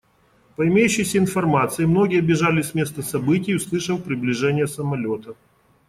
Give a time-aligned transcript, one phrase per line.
[0.55, 5.35] По имеющейся информации, многие бежали с места событий, услышав приближение самолета.